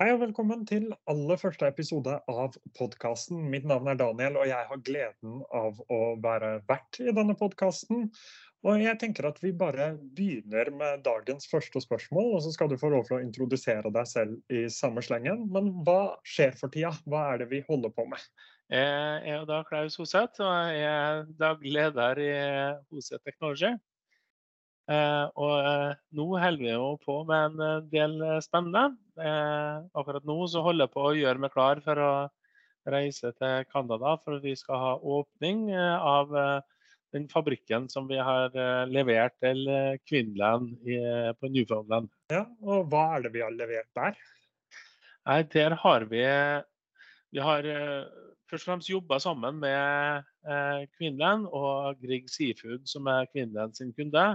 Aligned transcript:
Hei 0.00 0.14
og 0.14 0.22
velkommen 0.22 0.62
til 0.64 0.86
aller 1.12 1.36
første 1.36 1.66
episode 1.68 2.14
av 2.32 2.54
podkasten. 2.78 3.42
Mitt 3.52 3.66
navn 3.68 3.90
er 3.92 3.98
Daniel, 4.00 4.38
og 4.40 4.46
jeg 4.48 4.68
har 4.70 4.78
gleden 4.86 5.42
av 5.52 5.76
å 5.92 5.98
være 6.24 6.54
vert 6.70 6.96
i 7.04 7.12
denne 7.12 7.34
podkasten. 7.36 8.06
Og 8.64 8.80
jeg 8.80 8.96
tenker 9.02 9.28
at 9.28 9.42
vi 9.44 9.52
bare 9.52 9.90
begynner 10.16 10.70
med 10.72 11.04
dagens 11.04 11.44
første 11.52 11.82
spørsmål, 11.84 12.30
og 12.38 12.40
så 12.46 12.54
skal 12.54 12.72
du 12.72 12.78
få 12.80 12.88
lov 12.94 13.04
til 13.10 13.18
å 13.18 13.20
introdusere 13.26 13.92
deg 13.92 14.08
selv 14.08 14.40
i 14.48 14.64
samme 14.72 15.04
slengen. 15.04 15.44
Men 15.52 15.68
hva 15.84 16.14
skjer 16.24 16.56
for 16.56 16.72
tida? 16.72 16.94
Hva 17.04 17.26
er 17.34 17.44
det 17.44 17.50
vi 17.52 17.60
holder 17.68 17.92
på 17.92 18.08
med? 18.08 18.24
Jeg 18.72 19.36
er 19.36 19.44
da 19.52 19.60
Klaus 19.68 20.00
Hoseth, 20.00 20.40
og 20.40 20.80
jeg 20.80 20.96
er 20.96 21.28
daglig 21.44 21.76
leder 21.76 22.24
i 22.24 22.32
Hoseth 22.88 23.20
Technology. 23.28 23.76
Eh, 24.90 25.26
og 25.38 25.52
eh, 25.62 25.92
nå 26.18 26.26
holder 26.42 26.64
vi 26.64 26.72
jo 26.72 26.90
på 27.04 27.20
med 27.28 27.52
en 27.52 27.62
eh, 27.66 27.86
del 27.92 28.16
spennende. 28.42 28.96
Akkurat 29.20 30.26
nå 30.26 30.36
så 30.50 30.64
holder 30.64 30.88
jeg 30.88 30.94
på 30.96 31.06
å 31.06 31.16
gjøre 31.18 31.42
meg 31.44 31.52
klar 31.54 31.82
for 31.84 32.00
å 32.00 32.12
reise 32.90 33.30
til 33.36 33.66
Canada 33.68 34.16
for 34.24 34.40
vi 34.42 34.54
skal 34.56 34.80
ha 34.80 34.92
åpning 34.96 35.66
av 35.76 36.32
den 37.12 37.26
fabrikken 37.28 37.90
som 37.92 38.06
vi 38.08 38.16
har 38.16 38.56
levert 38.88 39.36
til 39.44 39.68
Kvinneland 40.08 40.72
på 41.36 41.50
Newfoundland. 41.52 42.08
Ja, 42.32 42.46
og 42.64 42.88
hva 42.88 43.02
er 43.18 43.26
det 43.26 43.34
vi 43.36 43.44
har 43.44 43.52
levert 43.52 43.90
der? 43.98 44.16
Nei, 45.28 45.42
der 45.52 45.76
har 45.82 46.08
vi 46.08 46.24
Vi 46.24 47.44
har 47.44 47.68
først 48.48 48.64
og 48.64 48.70
fremst 48.70 48.88
jobba 48.88 49.20
sammen 49.20 49.60
med 49.60 50.24
Kvinneland 50.96 51.50
og 51.52 52.00
Grieg 52.00 52.32
Seafood, 52.32 52.88
som 52.88 53.12
er 53.12 53.28
Kvinneland 53.28 53.76
sin 53.76 53.92
kunde 53.92 54.30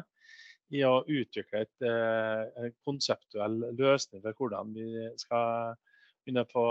i 0.75 0.81
å 0.87 1.03
utvikle 1.07 1.63
et, 1.65 1.75
eh, 1.85 2.41
en 2.61 2.73
konseptuell 2.87 3.59
løsning 3.77 4.23
for 4.23 4.33
hvordan 4.39 4.73
vi 4.75 4.87
skal 5.21 5.75
begynne 6.25 6.45
å 6.45 6.51
få 6.51 6.65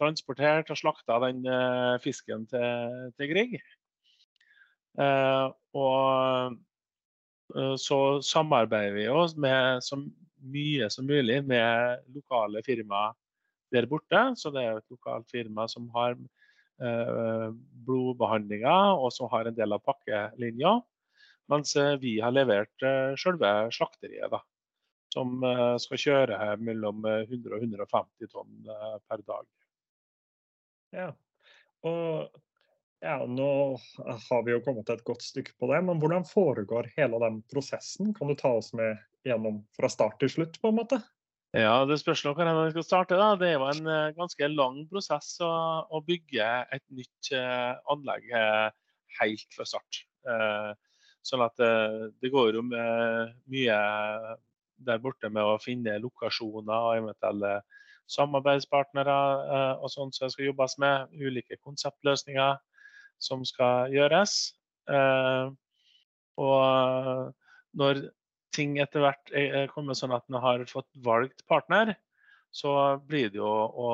transportert 0.00 0.70
og 0.72 0.80
slakta 0.80 1.18
den 1.26 1.44
eh, 1.48 1.96
fisken 2.04 2.46
til, 2.50 3.10
til 3.18 3.32
Grieg. 3.32 3.58
Eh, 5.00 5.48
og 5.74 6.60
så 7.78 7.98
samarbeider 8.24 8.94
vi 8.96 9.04
oss 9.12 9.34
med 9.38 9.82
så 9.84 9.98
mye 10.54 10.88
som 10.90 11.06
mulig 11.06 11.42
med 11.46 12.00
lokale 12.14 12.62
firmaer 12.64 13.12
der 13.74 13.86
borte. 13.86 14.22
Så 14.40 14.50
det 14.54 14.62
er 14.64 14.78
et 14.80 14.90
lokalt 14.90 15.28
firma 15.30 15.68
som 15.68 15.90
har 15.94 16.16
blodbehandlinger, 17.84 18.96
og 18.96 19.12
som 19.14 19.28
har 19.30 19.46
en 19.46 19.54
del 19.54 19.76
av 19.76 19.84
pakkelinja. 19.84 20.72
Mens 21.52 21.76
eh, 21.76 21.96
vi 22.00 22.20
har 22.20 22.32
levert 22.32 22.82
eh, 22.82 23.12
selve 23.20 23.50
slakteriet, 23.74 24.30
da, 24.32 24.40
som 25.12 25.44
eh, 25.44 25.74
skal 25.82 26.00
kjøre 26.00 26.38
mellom 26.64 27.04
100 27.04 27.52
og 27.52 27.66
150 27.66 28.32
tonn 28.32 28.70
per 29.08 29.24
dag. 29.26 29.48
Ja, 30.94 31.08
og 31.84 32.40
ja, 33.04 33.18
nå 33.28 33.48
har 34.06 34.44
vi 34.46 34.54
jo 34.54 34.62
kommet 34.64 34.88
et 34.88 35.02
godt 35.04 35.24
stykke 35.26 35.52
på 35.60 35.68
det, 35.68 35.82
men 35.84 35.98
hvordan 36.00 36.24
foregår 36.24 36.88
hele 36.94 37.18
den 37.20 37.42
prosessen? 37.52 38.14
Kan 38.16 38.30
du 38.30 38.38
ta 38.38 38.54
oss 38.56 38.70
med 38.76 38.96
gjennom 39.26 39.60
fra 39.76 39.90
start 39.92 40.16
til 40.22 40.32
slutt, 40.32 40.56
på 40.62 40.70
en 40.70 40.78
måte? 40.78 41.00
Ja, 41.54 41.84
Det 41.86 41.98
spørs 42.00 42.24
hvor 42.24 42.38
vi 42.38 42.70
skal 42.72 42.86
starte. 42.86 43.18
da. 43.18 43.34
Det 43.38 43.50
er 43.50 43.58
jo 43.60 43.68
en 43.68 44.16
ganske 44.16 44.48
lang 44.50 44.80
prosess 44.90 45.36
å, 45.44 45.50
å 45.86 46.00
bygge 46.06 46.48
et 46.74 46.82
nytt 46.90 47.30
anlegg 47.92 48.32
helt 49.20 49.54
fra 49.54 49.68
start. 49.68 50.00
Sånn 51.24 51.44
at 51.44 51.60
eh, 51.64 52.10
det 52.20 52.30
går 52.32 52.58
jo 52.58 52.62
mye 52.68 53.78
der 54.84 55.00
borte 55.00 55.30
med 55.32 55.46
å 55.46 55.60
finne 55.62 55.96
lokasjoner 56.02 56.88
og 56.90 56.98
eventuelle 56.98 57.54
samarbeidspartnere 58.12 59.16
eh, 59.56 59.72
og 59.80 59.92
sånt 59.92 60.16
som 60.18 60.32
skal 60.32 60.50
jobbes 60.50 60.76
med. 60.82 61.14
Ulike 61.16 61.56
konseptløsninger 61.64 62.58
som 63.22 63.44
skal 63.48 63.94
gjøres. 63.94 64.52
Eh, 64.90 65.48
og 66.44 67.32
når 67.78 68.04
ting 68.54 68.76
etter 68.82 69.02
hvert 69.02 69.32
er 69.34 69.70
kommet 69.72 69.98
sånn 69.98 70.12
at 70.14 70.26
en 70.28 70.42
har 70.42 70.66
fått 70.70 70.90
valgt 71.06 71.40
partner, 71.50 71.94
så 72.54 73.00
blir 73.02 73.32
det 73.32 73.40
jo 73.40 73.48
å, 73.50 73.88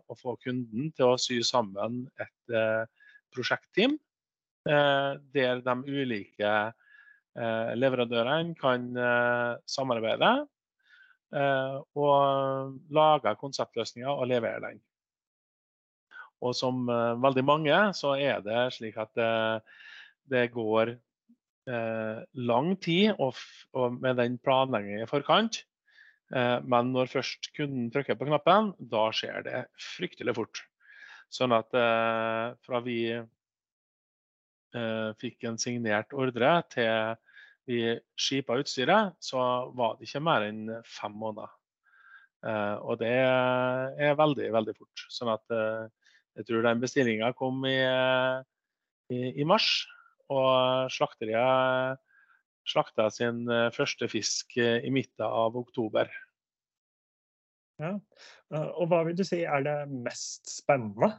å 0.00 0.14
få 0.16 0.38
kunden 0.40 0.92
til 0.96 1.10
å 1.10 1.20
sy 1.20 1.42
sammen 1.44 2.06
et 2.22 2.54
prosjektteam 3.34 3.98
der 4.64 5.60
de 5.60 5.74
ulike 5.84 6.52
eh, 7.36 7.70
leverandørene 7.76 8.56
kan 8.56 8.86
eh, 8.96 9.52
samarbeide 9.68 10.34
og 11.34 12.76
lage 12.94 13.32
konseptløsninger 13.40 14.06
og 14.06 14.28
levere 14.30 14.60
den. 14.62 14.76
Og 16.46 16.52
som 16.54 16.86
veldig 16.86 17.42
mange, 17.42 17.78
så 17.98 18.12
er 18.22 18.38
det 18.44 18.60
slik 18.76 19.00
at 19.02 19.10
det, 20.30 20.44
går 20.54 20.92
eh, 20.94 22.20
lang 22.38 22.76
tid 22.78 23.18
med 23.98 24.20
den 24.20 24.38
planleggingen 24.38 25.02
i 25.02 25.10
forkant. 25.10 25.64
Eh, 26.34 26.58
men 26.64 26.92
når 26.94 27.10
først 27.12 27.50
kunden 27.56 27.90
trykker 27.92 28.14
på 28.18 28.28
knappen, 28.28 28.72
da 28.78 29.08
skjer 29.10 29.44
det 29.46 29.64
fryktelig 29.96 30.36
fort. 30.38 30.62
Sånn 31.34 31.54
at 31.56 31.74
eh, 31.74 32.54
fra 32.62 32.80
vi 32.84 32.98
Eh, 33.10 33.24
fikk 35.20 35.44
en 35.48 35.58
signert 35.60 36.14
ordre 36.16 36.56
til 36.72 37.16
vi 37.68 37.80
skipa 38.20 38.58
utstyret, 38.60 39.16
så 39.22 39.40
var 39.76 39.96
det 39.96 40.08
ikke 40.08 40.22
mer 40.24 40.46
enn 40.48 40.64
fem 40.88 41.14
måneder. 41.16 41.52
Eh, 42.44 42.76
og 42.84 42.98
det 43.00 43.12
er 43.14 44.18
veldig, 44.18 44.50
veldig 44.52 44.74
fort. 44.76 45.04
Sånn 45.12 45.32
at 45.32 45.54
eh, 45.54 45.86
jeg 46.38 46.48
tror 46.48 46.66
den 46.66 46.82
bestillinga 46.82 47.32
kom 47.38 47.64
i, 47.68 47.78
i, 49.14 49.20
i, 49.32 49.46
mars. 49.48 49.86
Og 50.32 50.90
slakteriet 50.92 52.00
slakta 52.64 53.10
sin 53.12 53.44
første 53.76 54.08
fisk 54.08 54.56
i 54.56 54.88
midten 54.88 55.26
av 55.26 55.56
oktober. 55.60 56.08
Ja. 57.76 57.92
Og 58.78 58.88
hva 58.88 59.02
vil 59.04 59.18
du 59.18 59.22
si 59.26 59.42
er 59.44 59.66
det 59.66 59.76
mest 59.92 60.48
spennende 60.48 61.10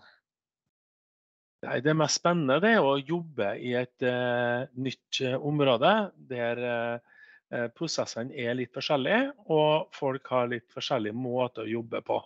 Nei, 1.65 1.79
Det 1.81 1.95
mest 1.97 2.19
spennende 2.19 2.69
er 2.69 2.83
å 2.83 2.97
jobbe 2.99 3.55
i 3.57 3.73
et 3.79 4.05
uh, 4.05 4.67
nytt 4.77 5.21
uh, 5.25 5.37
område 5.41 5.91
der 6.29 6.61
uh, 6.61 7.65
prosessene 7.77 8.35
er 8.37 8.57
litt 8.57 8.73
forskjellige, 8.75 9.31
og 9.53 9.89
folk 9.95 10.29
har 10.33 10.51
litt 10.51 10.67
forskjellige 10.73 11.17
måter 11.17 11.65
å 11.65 11.71
jobbe 11.71 12.01
på. 12.05 12.19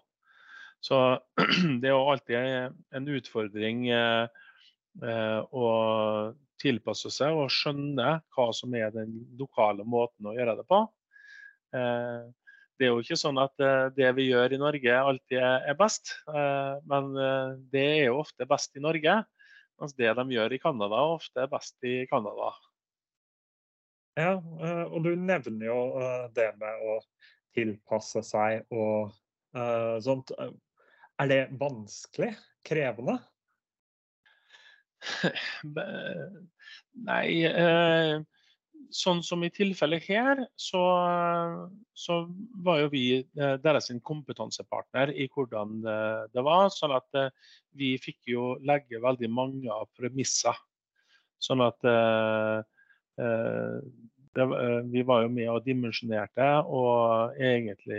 Så 0.83 0.99
det 1.79 1.89
er 1.89 1.93
jo 1.93 2.09
alltid 2.11 2.37
en 2.95 3.09
utfordring 3.11 3.81
å 5.51 5.65
tilpasse 6.63 7.11
seg 7.11 7.35
og 7.35 7.51
skjønne 7.51 8.13
hva 8.31 8.45
som 8.55 8.73
er 8.79 8.95
den 8.95 9.11
lokale 9.37 9.83
måten 9.83 10.31
å 10.31 10.35
gjøre 10.37 10.55
det 10.61 10.65
på. 10.71 10.79
Det 12.79 12.87
er 12.87 12.93
jo 12.93 13.01
ikke 13.03 13.17
sånn 13.19 13.39
at 13.41 13.59
det 13.91 14.07
vi 14.15 14.29
gjør 14.29 14.53
i 14.55 14.59
Norge 14.61 14.93
alltid 14.95 15.41
er 15.43 15.75
best, 15.75 16.13
men 16.87 17.09
det 17.73 17.83
er 17.83 18.05
jo 18.05 18.21
ofte 18.21 18.47
best 18.47 18.79
i 18.79 18.83
Norge. 18.83 19.17
Mens 19.79 19.95
det 19.95 20.11
de 20.15 20.25
gjør 20.33 20.55
i 20.55 20.59
Canada, 20.63 21.03
ofte 21.15 21.43
er 21.43 21.51
best 21.51 21.87
i 21.87 22.01
Canada. 22.11 22.51
Ja, 24.19 24.33
eh, 24.35 24.85
og 24.91 25.05
du 25.05 25.13
nevner 25.15 25.69
jo 25.69 25.79
eh, 26.01 26.25
det 26.35 26.49
med 26.59 26.83
å 26.83 26.97
tilpasse 27.55 28.23
seg 28.25 28.67
og 28.75 29.15
sånt. 30.05 30.29
Er 31.17 31.29
det 31.31 31.39
vanskelig? 31.57 32.35
Krevende? 32.67 33.15
Nei 37.09 37.23
Sånn 38.89 39.19
som 39.21 39.43
i 39.45 39.51
tilfellet 39.53 40.07
her, 40.09 40.39
så, 40.57 40.81
så 41.93 42.15
var 42.65 42.79
jo 42.81 42.87
vi 42.89 43.03
deres 43.35 43.91
kompetansepartner 44.03 45.11
i 45.13 45.27
hvordan 45.29 45.75
det 46.33 46.43
var. 46.45 46.71
sånn 46.73 46.95
at 46.97 47.19
vi 47.77 47.93
fikk 48.01 48.31
jo 48.33 48.55
legge 48.65 49.01
veldig 49.03 49.29
mange 49.29 49.69
av 49.69 49.85
premisser. 49.97 50.57
Sånn 51.39 51.63
at 51.63 51.87
eh, 51.87 52.59
eh 53.23 53.81
det, 54.37 54.43
eh, 54.45 54.81
vi 54.93 55.01
var 55.01 55.23
jo 55.23 55.29
med 55.33 55.47
og 55.49 55.63
dimensjonerte 55.65 56.47
og 56.69 57.39
egentlig 57.41 57.97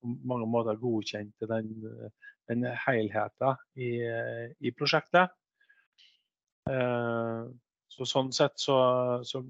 på 0.00 0.14
mange 0.30 0.46
måter 0.48 0.78
godkjente 0.80 1.44
den, 1.50 1.68
den 2.48 2.64
helheten 2.86 3.58
i, 3.76 3.90
i 4.64 4.72
prosjektet. 4.72 5.34
Eh, 6.72 7.42
så 7.92 8.08
sånn 8.08 8.32
sett 8.32 8.56
så, 8.62 8.78
så 9.28 9.42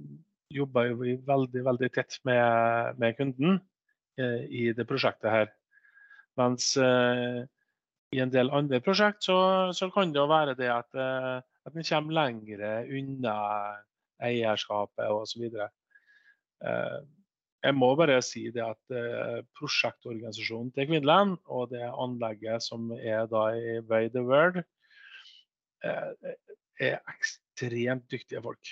jobba 0.54 0.86
vi 0.96 1.16
veldig, 1.26 1.62
veldig 1.66 1.90
tett 1.92 2.18
med, 2.28 2.98
med 3.00 3.16
kunden 3.18 3.58
eh, 4.20 4.44
i 4.48 4.64
det 4.76 4.86
prosjektet 4.88 5.30
her. 5.32 5.52
Mens 6.38 6.70
eh, 6.80 7.42
i 8.14 8.22
en 8.22 8.32
del 8.32 8.50
andre 8.54 8.80
prosjekt 8.84 9.26
så, 9.26 9.38
så 9.76 9.90
kan 9.92 10.14
det 10.14 10.22
jo 10.22 10.28
være 10.30 10.56
det 10.58 10.70
at, 10.72 10.88
eh, 10.96 11.36
at 11.68 11.76
en 11.76 11.88
kommer 11.90 12.18
lengre 12.20 12.72
unna 12.88 13.36
eierskapet 14.24 15.12
osv. 15.12 15.44
Eh, 15.52 16.98
jeg 17.58 17.74
må 17.74 17.90
bare 17.98 18.20
si 18.22 18.46
det 18.54 18.62
at 18.62 18.94
eh, 18.94 19.40
prosjektorganisasjonen 19.58 20.70
til 20.74 20.88
Kvinneland 20.90 21.36
og 21.46 21.72
det 21.74 21.84
anlegget 21.90 22.64
som 22.64 22.92
er 22.96 23.26
da 23.30 23.48
i 23.58 23.78
Way 23.90 24.12
the 24.14 24.22
World, 24.24 24.62
eh, 25.84 26.36
er 26.78 27.00
ekstremt 27.10 28.06
dyktige 28.10 28.42
folk. 28.42 28.70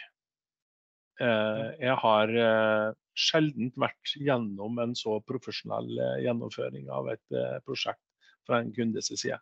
Eh, 1.16 1.68
jeg 1.80 1.96
har 2.02 2.32
eh, 2.36 2.88
sjelden 3.16 3.70
vært 3.80 4.10
gjennom 4.20 4.76
en 4.82 4.92
så 4.98 5.16
profesjonell 5.24 5.88
eh, 5.96 6.18
gjennomføring 6.26 6.90
av 6.92 7.08
et 7.14 7.38
prosjekt 7.64 8.02
fra 8.46 8.60
en 8.60 8.72
kundes 8.76 9.08
side. 9.08 9.38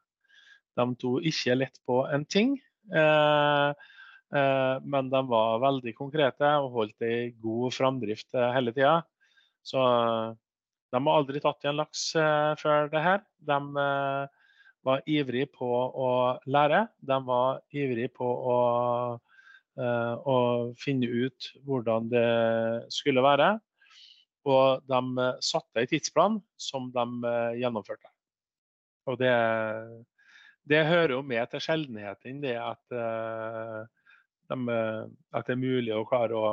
De 0.79 0.87
to 1.01 1.17
ikke 1.23 1.59
lett 1.59 1.81
på 1.87 2.05
en 2.11 2.25
ting. 2.27 2.57
Men 4.35 5.11
de 5.13 5.21
var 5.31 5.61
veldig 5.63 5.93
konkrete 5.95 6.49
og 6.65 6.73
holdt 6.75 7.05
ei 7.07 7.31
god 7.39 7.75
framdrift 7.77 8.35
hele 8.35 8.73
tida. 8.75 8.97
Så 9.63 9.79
de 9.79 10.99
har 10.99 11.21
aldri 11.21 11.41
tatt 11.45 11.63
igjen 11.63 11.79
laks 11.79 12.03
før 12.59 12.91
det 12.91 13.05
her. 13.05 13.23
De 13.39 13.59
var 14.89 15.07
ivrige 15.07 15.53
på 15.55 15.69
å 15.69 16.11
lære. 16.51 16.89
De 16.99 17.21
var 17.29 17.63
ivrige 17.71 18.11
på 18.19 18.27
å, 18.27 18.59
eh, 19.79 20.15
å 20.19 20.37
finne 20.81 21.09
ut 21.09 21.51
hvordan 21.67 22.11
det 22.13 22.27
skulle 22.95 23.25
være. 23.25 23.55
Og 24.45 24.85
de 24.85 25.29
satte 25.41 25.81
en 25.81 25.89
tidsplan 25.89 26.35
som 26.61 26.91
de 26.93 27.33
gjennomførte. 27.57 28.11
Og 29.09 29.17
det, 29.21 29.33
det 30.69 30.83
hører 30.85 31.15
jo 31.17 31.23
med 31.25 31.49
til 31.53 31.63
sjeldenheten 31.65 32.43
det 32.43 32.59
at, 32.61 32.83
de, 32.93 34.59
at, 34.77 35.49
det 35.49 35.57
er 35.57 35.61
mulig 35.61 35.95
å 35.97 36.05
klare 36.09 36.37
å, 36.37 36.53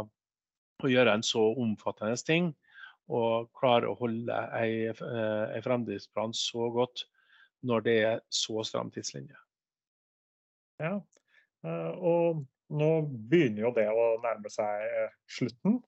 å 0.83 0.91
gjøre 0.91 1.17
en 1.17 1.25
så 1.27 1.43
omfattende 1.59 2.15
ting 2.27 2.53
og 3.11 3.49
klare 3.57 3.89
å 3.89 3.97
holde 3.99 4.35
eh, 4.55 5.55
ei 5.55 5.61
fremdriftsplan 5.63 6.35
så 6.37 6.69
godt 6.73 7.05
når 7.67 7.85
det 7.85 7.95
er 8.05 8.21
så 8.33 8.63
stram 8.65 8.91
tidslinje. 8.93 9.37
Ja, 10.81 10.95
eh, 11.65 11.91
og 11.97 12.45
nå 12.71 12.91
begynner 13.31 13.67
jo 13.67 13.73
det 13.75 13.87
å 13.91 14.05
nærme 14.23 14.51
seg 14.51 14.85
slutten. 15.27 15.81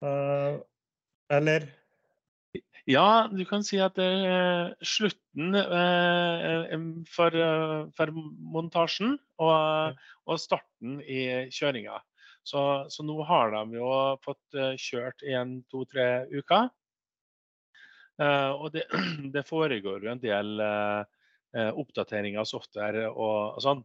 slutten. 0.00 0.62
Eller? 1.30 1.66
Ja, 2.88 3.28
du 3.30 3.44
kan 3.46 3.62
si 3.62 3.78
at 3.84 3.98
slutten 4.80 5.58
for, 7.12 7.36
for 7.98 8.14
montasjen 8.56 9.18
og, 9.38 10.00
og 10.24 10.40
starten 10.40 10.98
i 11.04 11.20
kjøringa. 11.52 12.00
Så, 12.42 12.86
så, 12.88 13.04
nå 13.04 13.20
har 13.28 13.52
de 13.52 13.78
jo 13.78 13.88
fått 14.24 14.58
eh, 14.58 14.76
kjørt 14.80 15.22
én, 15.22 15.60
to, 15.70 15.84
tre 15.90 16.26
uker. 16.32 16.70
Uh, 18.20 18.52
og 18.52 18.72
det, 18.74 18.84
det, 19.34 19.46
foregår 19.48 20.04
jo 20.04 20.10
en 20.12 20.20
del 20.20 20.60
uh, 20.60 21.04
oppdatering 21.50 22.36
av 22.38 22.46
software 22.46 23.08
og, 23.10 23.56
og 23.56 23.62
sånn. 23.64 23.80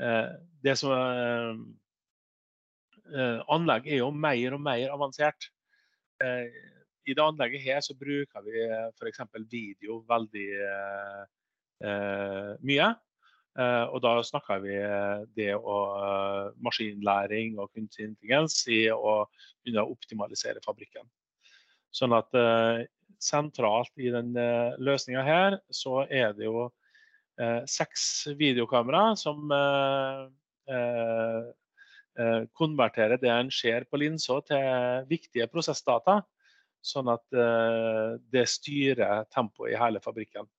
Uh, 0.00 0.36
det 0.64 0.74
som 0.76 0.92
Anlegg 3.48 3.86
er 3.88 4.02
jo 4.02 4.10
mer 4.12 4.52
og 4.52 4.60
mer 4.60 4.90
avansert. 4.92 5.46
I 6.20 7.14
det 7.16 7.24
anlegget 7.24 7.62
her 7.64 7.78
så 7.80 7.94
bruker 7.96 8.44
vi 8.44 8.66
f.eks. 8.98 9.22
video 9.48 10.02
veldig 10.10 10.48
mye. 12.68 12.90
Eh, 13.58 13.84
og 13.90 14.02
da 14.04 14.12
snakker 14.22 14.60
vi 14.62 14.74
eh, 14.78 15.24
det 15.34 15.50
eh, 15.56 16.42
maskinlæring 16.62 17.56
og 17.58 17.72
kunstig 17.74 18.06
intelligens 18.06 18.60
i 18.70 18.84
å 18.92 19.24
begynne 19.64 19.82
å 19.82 19.94
optimalisere 19.96 20.62
fabrikken. 20.64 21.08
Sånn 21.90 22.12
at 22.12 22.36
sentralt 23.18 23.90
i 23.96 24.10
den 24.12 24.34
løsninga 24.76 25.22
her, 25.24 25.56
så 25.72 26.02
er 26.04 26.34
det 26.36 26.44
jo 26.44 26.66
seks 27.70 28.02
videokamera 28.38 29.12
som 29.16 29.46
konverterer 32.58 33.20
det 33.22 33.30
en 33.30 33.50
ser 33.54 33.86
på 33.86 34.00
linsa 34.02 34.40
til 34.48 35.06
viktige 35.10 35.46
prosessdata. 35.52 36.18
Sånn 36.82 37.10
at 37.12 37.24
det 38.34 38.44
styrer 38.50 39.22
tempoet 39.30 39.76
i 39.76 39.78
hele 39.78 40.02
fabrikken. 40.02 40.50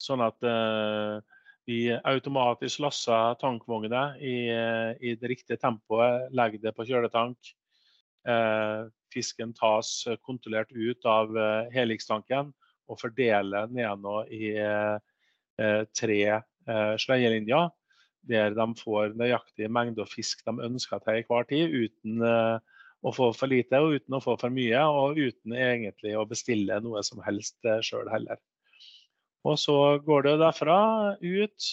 Sånn 0.00 0.22
at 0.24 0.46
eh, 0.48 1.20
vi 1.68 1.80
automatisk 1.92 2.80
lasser 2.86 3.36
tankvogner 3.40 4.16
i, 4.16 4.36
eh, 4.48 4.92
i, 4.96 5.14
det 5.20 5.32
riktige 5.34 5.60
tempoet, 5.60 6.30
legger 6.32 6.64
det 6.64 6.72
på 6.76 6.86
kjøletank. 6.88 7.52
Eh, 8.28 8.88
fisken 9.12 9.52
tas 9.56 9.92
kontrollert 10.24 10.72
ut 10.72 11.06
av 11.08 11.34
helikstanken, 11.74 12.52
og 12.90 12.98
fordele 13.00 13.64
ned 13.70 14.34
i 14.34 14.50
eh, 14.58 15.82
tre 15.96 16.20
eh, 16.26 16.94
sleielinjer. 17.00 17.70
Der 18.30 18.52
de 18.52 18.66
får 18.76 19.14
nøyaktig 19.16 19.70
mengde 19.72 20.04
fisk 20.08 20.42
de 20.44 20.52
ønsker 20.66 21.00
til 21.06 21.24
hver 21.28 21.48
tid, 21.48 21.72
uten 21.72 22.20
eh, 22.26 22.58
å 23.00 23.14
få 23.16 23.30
for 23.32 23.48
lite 23.48 23.80
og 23.80 23.96
uten 23.96 24.18
å 24.18 24.20
få 24.20 24.36
for 24.40 24.52
mye, 24.52 24.82
og 24.84 25.16
uten 25.16 25.56
egentlig 25.56 26.12
å 26.18 26.26
bestille 26.28 26.76
noe 26.84 27.00
som 27.06 27.22
helst 27.24 27.56
sjøl 27.86 28.10
heller. 28.12 28.40
Og 29.48 29.56
så 29.56 29.96
går 30.04 30.26
det 30.26 30.34
derfra 30.42 30.80
ut. 31.16 31.68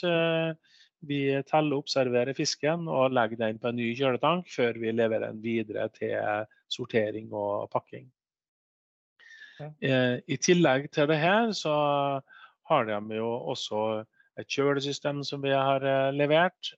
Vi 1.08 1.20
teller 1.52 1.76
og 1.76 1.84
observerer 1.84 2.38
fisken 2.38 2.88
og 2.88 3.12
legger 3.12 3.42
den 3.42 3.60
på 3.60 3.68
en 3.68 3.76
ny 3.76 3.90
kjøletank 4.00 4.48
før 4.48 4.80
vi 4.80 4.96
leverer 4.96 5.34
den 5.34 5.44
videre 5.44 5.90
til 5.92 6.16
sortering 6.72 7.28
og 7.36 7.68
pakking. 7.76 8.08
Eh, 9.60 10.18
I 10.28 10.38
tillegg 10.42 10.90
til 10.94 11.10
det 11.10 11.20
her 11.22 11.52
så 11.58 11.74
har 12.70 12.88
de 12.90 13.18
jo 13.18 13.30
også 13.54 13.82
et 14.38 14.50
kjølesystem 14.54 15.24
som 15.26 15.42
vi 15.42 15.54
har 15.56 15.84
eh, 15.86 16.12
levert 16.14 16.74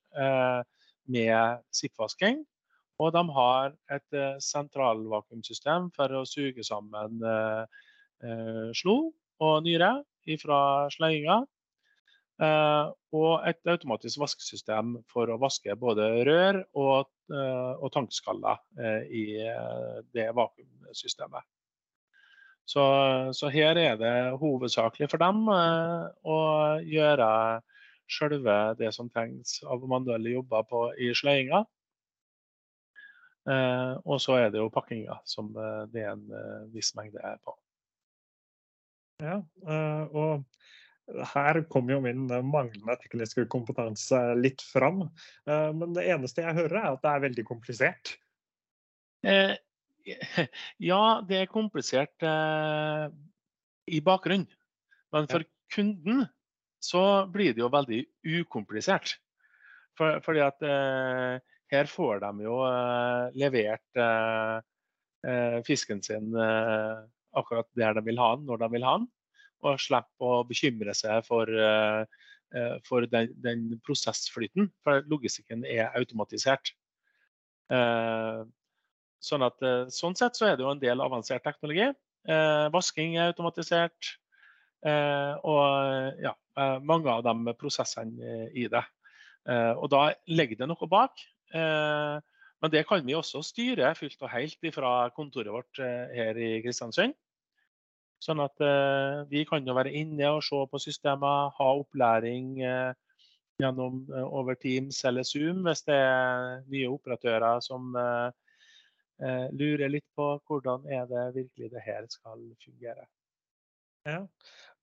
med 1.10 1.64
sippvasking. 1.76 2.44
Og 3.00 3.14
de 3.16 3.22
har 3.32 3.72
et 3.96 4.18
sentralvakuumsystem 4.44 5.88
for 5.96 6.12
å 6.20 6.26
suge 6.28 6.66
sammen 6.68 7.22
slo 8.76 8.96
og 9.40 9.64
nyre 9.64 9.94
fra 10.42 10.60
slenginga. 10.92 11.38
Eh, 12.40 12.90
og 13.20 13.48
et 13.50 13.68
automatisk 13.68 14.22
vaskesystem 14.22 14.94
for 15.12 15.28
å 15.28 15.40
vaske 15.42 15.74
både 15.76 16.06
rør 16.28 16.62
og, 16.80 17.10
eh, 17.34 17.72
og 17.76 17.92
tankskaller 17.92 18.62
eh, 18.80 19.02
i 19.12 19.24
det 20.16 20.30
vakuumsystemet. 20.38 21.44
Så, 22.70 22.84
så, 23.34 23.50
her 23.50 23.80
er 23.82 23.96
det 23.98 24.14
hovedsakelig 24.38 25.08
for 25.10 25.22
dem 25.22 25.48
å 25.50 26.40
gjøre 26.86 27.30
selve 28.10 28.58
det 28.78 28.92
som 28.94 29.10
trengs 29.10 29.56
av 29.66 29.88
manuelle 29.90 30.36
jobber 30.36 30.68
på, 30.70 30.84
i 31.02 31.10
sleiinga. 31.18 31.64
Eh, 33.50 33.94
og 34.06 34.22
så 34.22 34.38
er 34.38 34.54
det 34.54 34.62
jo 34.62 34.70
pakkinga 34.74 35.18
som 35.26 35.50
det 35.90 36.04
er 36.04 36.14
en 36.14 36.70
viss 36.76 36.94
mengde 36.98 37.24
er 37.26 37.42
på. 37.42 37.58
Ja, 39.20 39.40
eh, 39.68 40.04
og 40.16 40.46
her 41.34 41.60
kommer 41.72 41.96
jo 41.96 42.04
min 42.04 42.28
manglende 42.28 42.96
tekniske 43.02 43.46
kompetanse 43.52 44.20
litt 44.40 44.62
fram. 44.64 45.04
Eh, 45.50 45.70
men 45.76 45.96
det 45.98 46.08
eneste 46.14 46.46
jeg 46.46 46.58
hører, 46.62 46.78
er 46.80 46.92
at 46.94 47.04
det 47.04 47.12
er 47.14 47.26
veldig 47.26 47.46
komplisert. 47.48 48.14
Eh, 50.06 50.48
ja, 50.92 51.04
det 51.28 51.44
er 51.44 51.52
komplisert 51.52 52.26
eh, 52.26 53.06
i 53.90 54.02
bakgrunnen. 54.06 54.50
Men 55.14 55.30
for 55.32 55.46
ja. 55.46 55.52
kunden 55.74 56.26
så 56.84 57.04
blir 57.32 57.56
det 57.56 57.64
jo 57.64 57.72
veldig 57.74 58.04
ukomplisert. 58.40 59.18
For, 60.00 60.22
fordi 60.24 60.44
at 60.46 60.62
eh, 60.64 61.40
her 61.74 61.90
får 61.92 62.22
de 62.24 62.46
jo 62.48 62.60
eh, 62.66 63.40
levert 63.40 64.66
fisken 65.68 66.00
sin 66.00 66.32
akkurat 67.38 67.68
der 67.78 67.94
de 67.98 68.04
vil 68.06 68.20
ha 68.22 68.34
den, 68.36 68.46
når 68.48 68.64
de 68.64 68.70
vil 68.76 68.86
ha 68.88 68.98
den. 69.00 69.08
Og 69.68 69.82
slipper 69.84 70.26
å 70.40 70.44
bekymre 70.48 70.96
seg 70.96 71.26
for, 71.28 71.50
eh, 71.52 72.04
eh, 72.56 72.76
for 72.88 73.08
den, 73.12 73.34
den, 73.44 73.66
prosessflyten. 73.86 74.70
For 74.86 75.04
logistikken 75.12 75.66
er 75.68 75.92
automatisert. 76.00 76.74
Eh, 79.20 79.26
sånn, 79.26 79.44
at, 79.44 79.66
sånn 79.92 80.16
sett 80.16 80.40
så 80.40 80.50
er 80.50 80.58
det 80.58 80.64
jo 80.64 80.72
en 80.72 80.82
del 80.82 81.04
avansert 81.04 81.44
teknologi. 81.44 81.92
Vasking 82.72 83.16
er 83.18 83.32
automatisert. 83.32 84.16
Og 84.84 86.20
ja, 86.22 86.34
mange 86.84 87.10
av 87.12 87.24
de 87.26 87.54
prosessene 87.58 88.50
i 88.56 88.68
det. 88.72 88.84
Og 89.80 89.88
da 89.92 90.02
ligger 90.28 90.60
det 90.60 90.68
noe 90.70 90.90
bak. 90.92 91.24
Men 91.52 92.74
det 92.76 92.84
kan 92.88 93.04
vi 93.08 93.16
også 93.18 93.42
styre 93.44 93.94
fullt 93.98 94.24
og 94.28 94.32
helt 94.36 94.70
fra 94.76 94.94
kontoret 95.16 95.52
vårt 95.56 95.80
her 95.80 96.38
i 96.38 96.52
Kristiansund. 96.64 97.16
Sånn 98.24 98.42
at 98.44 98.60
eh, 98.60 99.22
vi 99.32 99.46
kan 99.48 99.64
jo 99.68 99.76
være 99.78 99.94
inne 99.96 100.34
og 100.36 100.44
se 100.44 100.60
på 100.68 100.82
systemer, 100.84 101.54
ha 101.56 101.68
opplæring 101.80 102.58
eh, 102.68 102.92
gjennom 103.64 104.02
eh, 104.12 104.26
over 104.26 104.60
Teams 104.60 105.00
eller 105.08 105.28
Zoom 105.28 105.64
hvis 105.68 105.86
det 105.88 105.96
er 105.96 106.66
nye 106.68 106.92
operatører 106.92 107.64
som, 107.64 107.96
lurer 109.20 109.92
litt 109.92 110.06
på 110.16 110.26
hvordan 110.48 110.86
er 110.88 111.08
det 111.10 111.24
virkelig 111.36 111.72
det 111.74 111.82
her 111.84 112.06
skal 112.08 112.40
fungere. 112.64 113.04
Ja. 114.08 114.22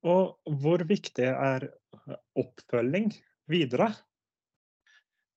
Og 0.05 0.37
hvor 0.61 0.85
viktig 0.85 1.31
er 1.31 1.71
oppfølging 2.37 3.09
videre? 3.51 3.89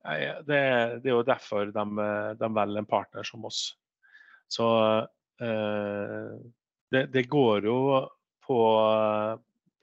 Det, 0.03 0.59
det 1.03 1.11
er 1.11 1.13
jo 1.13 1.25
derfor 1.27 1.71
de, 1.71 1.85
de 2.39 2.49
velger 2.55 2.81
en 2.81 2.89
partner 2.89 3.27
som 3.27 3.45
oss. 3.47 3.61
Så 4.49 4.67
eh, 5.41 6.29
det, 6.89 7.03
det, 7.13 7.27
går 7.29 7.67
jo 7.69 7.79
på, 8.45 8.59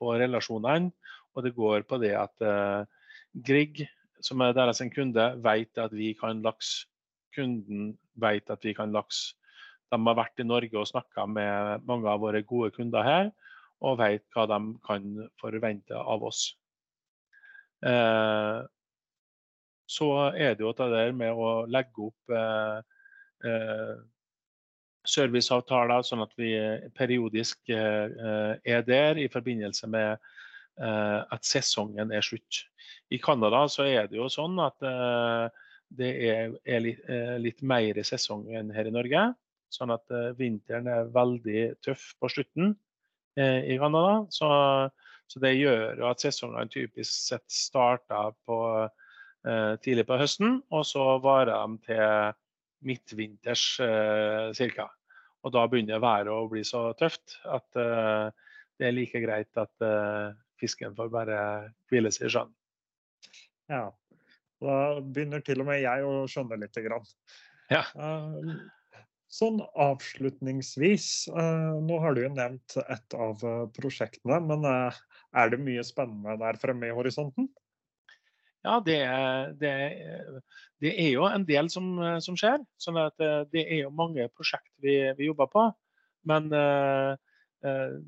på, 0.01 0.15
relasjonene, 0.19 0.91
og 1.37 1.45
det 1.45 1.55
går 1.55 1.87
på 1.87 2.01
det 2.03 2.15
at 2.19 2.43
eh, 2.43 2.83
Grieg, 3.47 3.85
som 4.25 4.43
er 4.43 4.57
deres 4.57 4.83
kunde, 4.95 5.29
vet 5.45 5.79
at 5.79 5.95
vi 5.95 6.15
kan 6.19 6.43
laks. 6.43 6.89
Kunden 7.37 7.91
vet 8.21 8.51
at 8.51 8.65
vi 8.65 8.75
kan 8.77 8.95
laks. 8.97 9.35
De 9.93 9.99
har 10.03 10.19
vært 10.19 10.43
i 10.43 10.47
Norge 10.47 10.81
og 10.81 10.89
snakka 10.91 11.29
med 11.31 11.85
mange 11.87 12.11
av 12.11 12.23
våre 12.25 12.43
gode 12.43 12.73
kunder 12.75 13.07
her, 13.07 13.35
og 13.85 14.01
vet 14.01 14.25
hva 14.35 14.47
de 14.51 14.61
kan 14.87 15.11
forvente 15.41 15.95
av 15.95 16.25
oss. 16.27 16.49
Eh, 17.85 18.61
så 19.87 20.11
er 20.35 20.57
det 20.57 20.65
jo 20.65 20.75
det 20.75 20.89
der 20.91 21.13
med 21.15 21.37
å 21.37 21.67
legge 21.71 22.09
opp 22.09 22.35
eh, 22.35 22.79
eh, 23.47 23.95
serviceavtaler, 25.07 26.03
sånn 26.03 26.25
at 26.25 26.33
vi 26.41 26.51
periodisk 26.97 27.71
er 27.71 28.83
der 28.83 29.21
i 29.23 29.29
forbindelse 29.31 29.87
med 29.87 30.19
at 30.77 31.47
sesongen 31.47 32.11
er 32.11 32.25
slutt. 32.27 32.65
I 33.15 33.21
Canada 33.23 33.63
så 33.71 33.87
er 33.87 34.11
det 34.11 34.19
jo 34.19 34.27
sånn 34.29 34.59
at 34.61 34.83
det 35.89 36.13
er 36.27 37.39
litt 37.39 37.63
mer 37.63 38.03
sesong 38.07 38.49
enn 38.55 38.73
her 38.75 38.89
i 38.89 38.95
Norge. 38.95 39.29
Sånn 39.73 39.93
at 39.95 40.11
vinteren 40.39 40.89
er 40.91 41.11
veldig 41.15 41.63
tøff 41.85 42.13
på 42.23 42.31
slutten 42.31 42.75
i 43.37 43.77
Canada. 43.79 44.21
Så, 44.33 44.49
så 45.31 45.43
det 45.43 45.57
gjør 45.59 46.05
at 46.11 46.23
sesongene 46.23 46.71
typisk 46.73 47.11
sett 47.11 47.45
starter 47.53 48.35
på 48.47 48.61
Eh, 49.47 49.77
tidlig 49.79 50.03
på 50.09 50.17
høsten, 50.19 50.57
og 50.75 50.83
så 50.89 51.03
varer 51.23 51.53
de 51.55 51.79
til 51.87 52.33
midtvinters 52.87 53.67
eh, 53.85 54.63
ca. 54.75 54.89
Og 55.47 55.53
da 55.55 55.63
begynner 55.71 56.03
været 56.03 56.33
å 56.35 56.49
bli 56.51 56.65
så 56.67 56.89
tøft 56.99 57.37
at 57.47 57.79
eh, 57.79 58.27
det 58.77 58.89
er 58.89 58.97
like 58.97 59.21
greit 59.23 59.61
at 59.61 59.85
fisken 60.61 60.93
får 60.99 61.09
bare 61.15 61.39
hvile 61.89 62.11
seg 62.13 62.27
i 62.27 62.33
sjøen. 62.35 62.51
Ja, 63.73 63.87
da 64.63 64.79
begynner 65.03 65.45
til 65.45 65.63
og 65.63 65.69
med 65.71 65.83
jeg 65.83 66.07
å 66.07 66.25
skjønne 66.31 66.59
lite 66.63 66.83
grann. 66.87 67.05
Ja. 67.73 67.83
Sånn 69.37 69.59
avslutningsvis, 69.83 71.07
nå 71.35 71.99
har 72.01 72.15
du 72.15 72.23
jo 72.23 72.33
nevnt 72.33 72.77
et 72.87 73.17
av 73.19 73.43
prosjektene, 73.77 74.39
men 74.47 74.65
er 74.71 75.53
det 75.53 75.61
mye 75.61 75.85
spennende 75.85 76.39
der 76.41 76.61
fremme 76.63 76.89
i 76.89 76.95
horisonten? 76.95 77.51
Ja, 78.67 78.81
det, 78.83 78.99
det, 79.61 79.73
det, 80.83 80.91
er 80.91 81.13
jo 81.13 81.27
en 81.29 81.45
del 81.47 81.69
som, 81.71 81.93
som 82.23 82.39
skjer. 82.39 82.65
sånn 82.83 82.99
at 82.99 83.23
eh, 83.23 83.45
Det 83.53 83.63
er 83.63 83.85
jo 83.85 83.95
mange 83.95 84.27
prosjekt 84.35 84.73
vi, 84.83 84.99
vi 85.19 85.29
jobber 85.29 85.51
på. 85.53 85.69
Men 86.27 86.49
uh, 86.51 87.15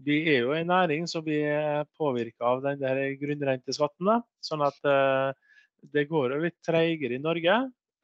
vi 0.03 0.17
er 0.33 0.43
jo 0.43 0.57
en 0.57 0.67
næring 0.73 1.07
som 1.11 1.23
vi 1.27 1.39
er 1.47 1.87
påvirka 1.99 2.57
av 2.57 2.65
den 2.65 2.81
der 2.83 3.15
grunnrenteskatten. 3.21 4.11
Sånn 4.43 4.65
at 4.67 4.81
uh, 4.83 5.31
det 5.95 6.09
går 6.11 6.35
jo 6.35 6.41
litt 6.47 6.59
treigere 6.67 7.19
i 7.19 7.23
Norge. 7.23 7.59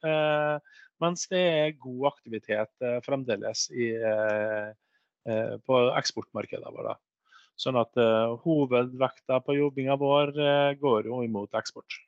Uh, 0.05 0.57
mens 1.03 1.25
det 1.31 1.41
er 1.41 1.79
god 1.81 2.07
aktivitet 2.13 2.85
fremdeles 3.03 3.65
i, 3.75 3.89
på 5.67 5.79
eksportmarkedene 5.99 6.71
våre. 6.71 6.93
Sånn 7.59 7.75
at 7.81 7.99
hovedvekta 8.45 9.41
på 9.43 9.57
jobbinga 9.57 9.97
vår 9.99 10.31
går 10.79 11.11
jo 11.11 11.19
imot 11.27 11.59
eksport. 11.59 11.99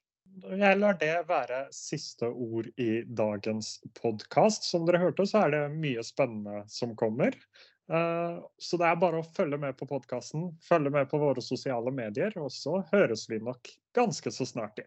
Jeg 0.55 0.79
lar 0.79 0.95
det 1.01 1.13
være 1.27 1.65
siste 1.75 2.31
ord 2.31 2.71
i 2.79 3.01
dagens 3.03 3.81
podkast. 3.99 4.63
Som 4.71 4.87
dere 4.87 5.03
hørte, 5.03 5.27
så 5.27 5.43
er 5.43 5.55
det 5.57 5.63
mye 5.75 6.07
spennende 6.07 6.63
som 6.71 6.95
kommer. 6.95 7.35
Eh, 7.91 8.39
så 8.57 8.77
det 8.77 8.87
er 8.87 8.99
bare 8.99 9.21
å 9.21 9.27
følge 9.37 9.59
med 9.61 9.77
på 9.79 9.87
podkasten, 9.87 10.49
følge 10.63 10.91
med 10.93 11.07
på 11.11 11.19
våre 11.21 11.43
sosiale 11.43 11.93
medier, 11.95 12.35
og 12.41 12.51
så 12.51 12.81
høres 12.91 13.27
vi 13.31 13.39
nok 13.39 13.71
ganske 13.95 14.31
så 14.33 14.47
snart 14.47 14.81
igjen. 14.81 14.85